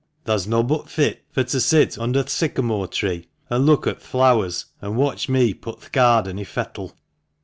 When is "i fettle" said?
6.39-6.93